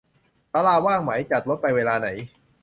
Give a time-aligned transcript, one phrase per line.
[0.51, 2.07] ศาลาว่างไหม จัดรถไปเวลาไหน